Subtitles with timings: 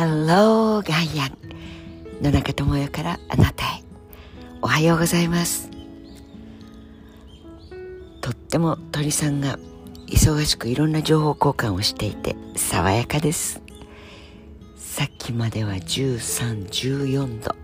[0.00, 1.36] Hello ガイアン
[2.22, 3.82] 野中智代からあなたへ。
[4.62, 5.68] おはようございます。
[8.22, 9.58] とっても鳥さんが
[10.06, 13.60] 忙しくいろんな情報交換をしていて爽やかです。
[14.74, 17.54] さっきまでは1314度。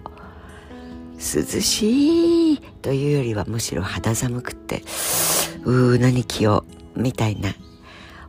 [1.14, 1.18] 涼
[1.62, 4.82] しいというよりはむしろ肌寒くって
[5.64, 6.66] うー何気を
[6.96, 7.54] みたいな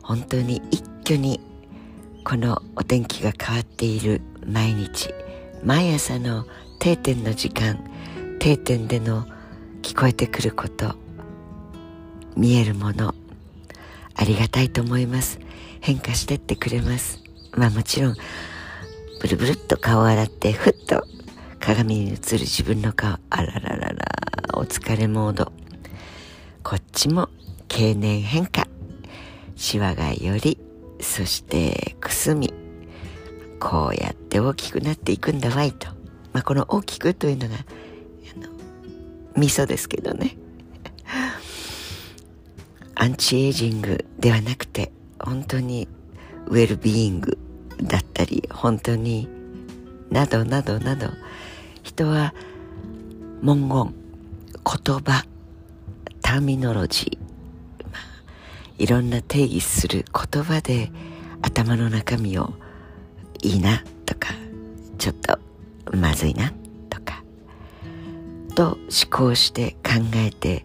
[0.02, 1.46] 本当に一挙に
[2.28, 5.14] このお天気が変わっている毎日
[5.64, 6.44] 毎朝の
[6.78, 7.82] 定点の時間
[8.38, 9.26] 定点での
[9.80, 10.94] 聞こえてくること
[12.36, 13.14] 見えるもの
[14.14, 15.38] ありがたいと思います。
[15.80, 17.22] 変化してってくれます。
[17.56, 18.14] まあもちろん
[19.22, 21.04] ブルブルっと顔を洗ってふっと
[21.60, 24.04] 鏡に映る自分の顔あらららら
[24.52, 25.50] お疲れモード。
[26.62, 27.30] こっちも
[27.68, 28.68] 経年変化。
[29.56, 30.67] シワがより
[31.00, 32.52] そしてくすみ
[33.60, 35.88] こうやって大きくなっていくんだわいと、
[36.32, 37.58] まあ、この大きくというのがあ
[38.38, 38.48] の
[39.36, 40.36] 味噌ですけどね。
[42.94, 45.88] アンチエイジングではなくて本当に
[46.46, 47.38] ウェルビーイング
[47.80, 49.28] だったり本当に
[50.10, 51.08] などなどなど
[51.82, 52.34] 人は
[53.40, 53.94] 文言
[54.64, 55.24] 言葉
[56.28, 57.27] ターミノロジー、
[58.78, 60.90] いろんな定義する言葉で
[61.42, 62.54] 頭の中身を
[63.42, 64.30] いいなとか
[64.98, 65.38] ちょっと
[65.96, 66.52] まずいな
[66.88, 67.22] とか
[68.54, 68.78] と思
[69.10, 70.64] 考して考えて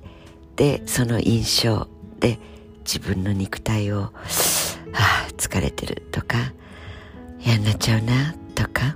[0.56, 1.88] でその印象
[2.19, 2.39] で
[2.86, 4.02] 自分の肉体を
[4.94, 6.53] 「はあ疲れてる」とか
[7.44, 8.95] 「嫌になっちゃうな」とか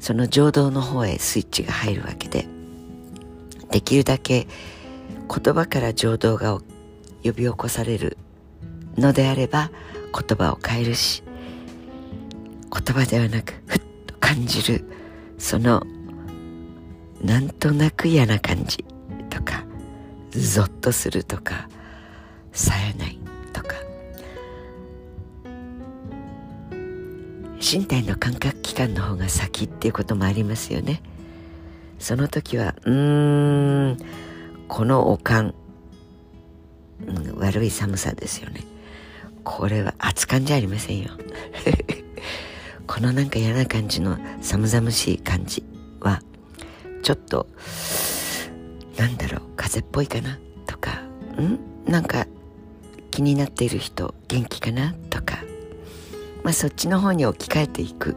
[0.00, 2.46] その情動の方へスイッチが入るわけで
[3.70, 4.46] できるだけ
[5.28, 6.60] 言葉から情動が
[7.22, 8.18] 呼び起こされる
[8.96, 9.70] のであれば
[10.12, 11.22] 言葉を変えるし
[12.72, 14.84] 言葉ではなくふっと感じる
[15.38, 15.82] その
[17.22, 18.84] なんとなく嫌な感じ
[19.30, 19.64] とか
[20.30, 21.68] ゾッとするとか
[22.52, 23.18] さえない
[23.52, 23.74] とか。
[27.64, 31.02] 身体の感覚器官の方が先っていうこともありますよね。
[31.98, 33.96] その時はうーん
[34.68, 35.54] このおかん、
[37.06, 38.73] うん、悪い寒さですよね。
[39.44, 41.10] これは熱感じゃありませんよ。
[42.86, 45.64] このなんか嫌な感じの寒々しい感じ
[46.00, 46.20] は
[47.02, 47.46] ちょっと
[48.96, 51.02] なんだろう風邪っぽいかなとか
[51.40, 51.58] ん？
[51.90, 52.26] なんか
[53.10, 55.44] 気になっている人元気かなとか。
[56.44, 58.16] まあそっちの方に置き換えていく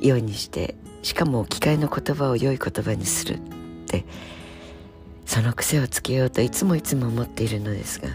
[0.00, 3.40] ようにしてしかも置き換えの言葉を良い言葉にするっ
[3.86, 4.04] て
[5.24, 8.08] その癖をつけようといつもいつも思っているのですが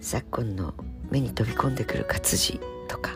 [0.00, 0.74] 昨今の
[1.10, 3.12] 目に飛び込んでくる活字とか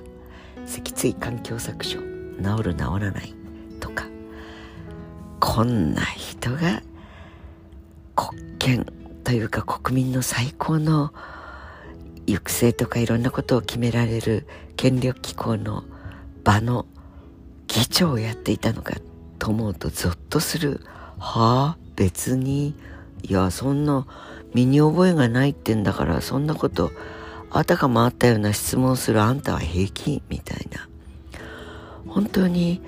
[0.67, 3.35] 脊椎環境削除治る治らない
[3.81, 4.05] とか
[5.41, 6.83] こんな人が
[8.15, 8.87] 国権
[9.25, 11.13] というか国民の最高の
[12.27, 15.85] 行く末とかいろんなことを決められる権力機構の
[16.45, 16.87] 場の
[17.67, 18.97] 議長をやっていたのか
[19.39, 20.81] と思うとゾッとする。
[21.19, 22.75] はあ別に。
[23.23, 24.07] いやそんな
[24.55, 26.91] 身に覚えがないってんだからそんなこと
[27.51, 30.89] あたかもあったような質問するあんたは平気みたいな。
[32.07, 32.81] 本当に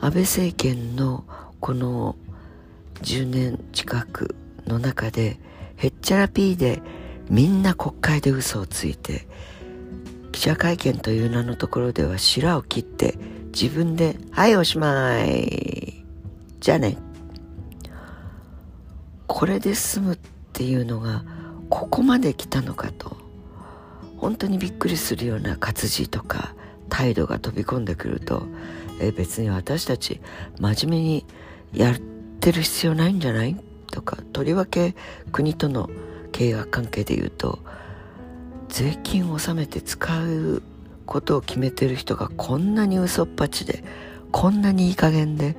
[0.00, 1.24] 安倍政権の
[1.60, 2.16] この
[3.02, 4.34] 10年近く
[4.66, 5.38] の中で
[5.76, 6.82] へっちゃらピーで
[7.28, 9.26] みんな国会で嘘をついて
[10.32, 13.18] 記者会見という名のところでは白を切って
[13.52, 16.04] 自分で「はいおしまい」
[16.60, 16.98] じゃあね。
[19.26, 20.18] これで済むっ
[20.52, 21.24] ていうのが
[21.68, 23.25] ここまで来たのかと。
[24.16, 26.54] 本当にびっくりするような活字とか
[26.88, 28.44] 態度が飛び込んでくると
[29.00, 30.20] え別に私たち
[30.58, 31.26] 真面目に
[31.74, 33.56] やってる必要ないんじゃない？
[33.90, 34.94] とかとりわけ
[35.32, 35.90] 国との
[36.32, 37.60] 契約関係で言うと
[38.68, 40.62] 税金を納めて使う
[41.06, 43.84] ことを決めてる人がこんなに嘘っぱちで
[44.32, 45.56] こんなにいい加減で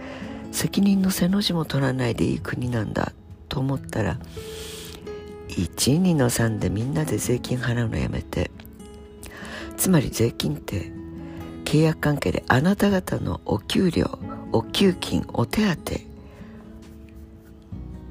[0.51, 3.13] 責任の背の字も取らないでいい国なんだ
[3.49, 4.19] と思ったら
[5.63, 8.51] 12の3でみんなで税金払うのやめて。
[9.77, 10.91] つまり税金って
[11.63, 14.19] 契約関係であなた方のお給料
[14.51, 15.93] お給金お手当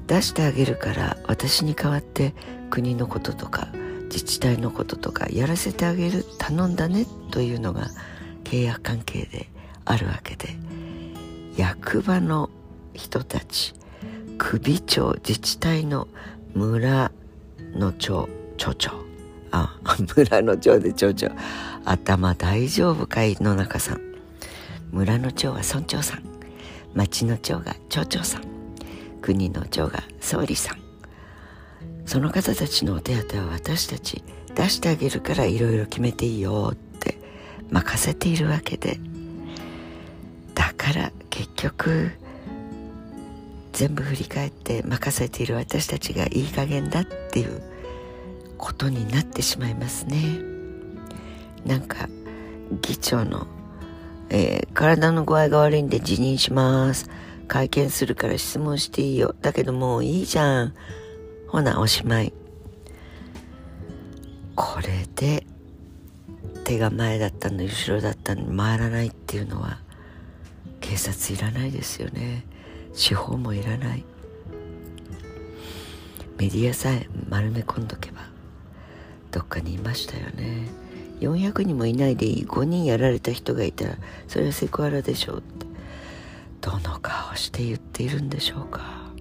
[0.07, 2.33] 出してあげるから私に代わって
[2.69, 3.67] 国のこととか
[4.03, 7.89] 自治体のこととかやらせてあげる頼んだねというのが
[8.45, 9.49] 契約関係で
[9.85, 10.55] あるわけで。
[11.57, 12.51] 役場の
[12.93, 13.73] 人たち
[14.37, 16.07] 首長自治体の
[16.53, 17.11] 村
[17.77, 18.27] の長
[18.57, 18.91] 町長
[19.51, 19.77] あ
[20.15, 21.31] 村の長で町長
[21.85, 24.01] 頭大丈夫かい野中さん。
[24.91, 26.23] 村の長は村長さん。
[26.93, 28.41] 町の長が町長さん。
[29.21, 30.77] 国の長が総理さん。
[32.05, 34.23] その方たちのお手当は私たち
[34.55, 37.19] 出してあげるからいろいろ決めていいよって
[37.69, 38.99] 任せているわけで。
[40.53, 42.11] だから結局
[43.77, 47.61] 全部振り返って任せている私たちがいい加減だっていう
[48.57, 50.39] ことになってしまいますね。
[51.63, 52.09] なんか
[52.81, 53.45] 議長の、
[54.31, 57.11] えー、体の具合が悪いんで辞任します。
[57.47, 59.35] 会見するから質問していいよ。
[59.43, 60.73] だけどもういいじゃん。
[61.47, 62.33] ほなおしまい。
[64.55, 65.45] これで
[66.63, 69.77] 手が前だったの後ろだったのに回らないっていうのは
[70.81, 72.56] 警察いらないですよね。
[72.93, 74.03] 司法もいらない。
[76.37, 78.21] メディアさえ丸め込んどけば
[79.31, 80.67] どっかにいましたよね。
[81.19, 83.97] 400人もいないでいい5人やられた人がいたら
[84.27, 85.37] それはセクハラでしょう。
[85.39, 85.65] って
[86.61, 89.11] どの顔して言っているんでしょうか。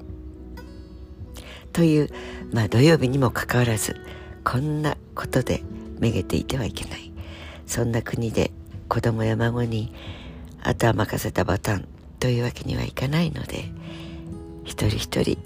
[1.72, 2.10] という
[2.52, 3.96] まあ土曜日にもかかわらず
[4.44, 5.62] こんなことで
[5.98, 7.12] めげていてはいけない。
[7.66, 8.52] そんな国で
[8.88, 9.92] 子供や孫に
[10.62, 11.88] あとは任せたバタン
[12.26, 13.66] というわけにはいかないので
[14.64, 15.38] 一人一人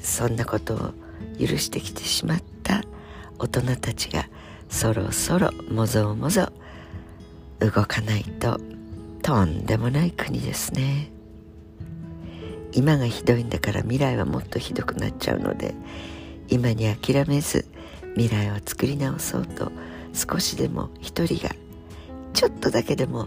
[0.00, 0.78] そんなことを
[1.40, 2.84] 許してきてしまった
[3.40, 4.28] 大人たちが
[4.68, 6.52] そろそろもぞもぞ
[7.58, 8.60] 動かないと
[9.22, 11.10] とんでもない国ですね。
[12.70, 15.74] 今がひどいんだから未来はもっとひどくなっちゃうので
[16.48, 17.66] 今に諦めず
[18.14, 19.72] 未来を作り直そうと
[20.12, 21.52] 少しでも一人が
[22.34, 23.26] ちょっとだけでも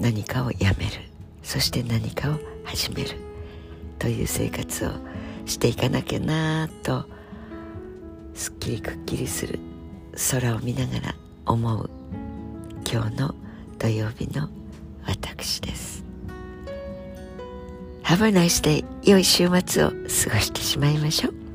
[0.00, 1.07] 何かをやめる。
[1.42, 3.10] そして何かを始める
[3.98, 4.90] という生活を
[5.46, 7.06] していかなきゃなと
[8.34, 9.58] すっきりくっきりする
[10.30, 11.14] 空を見ながら
[11.46, 11.90] 思う
[12.90, 13.34] 今日の
[13.78, 14.48] 土曜日の
[15.06, 16.04] 私です。
[18.02, 21.47] Have a nice day 良い週末を過ごしてしまいましょう。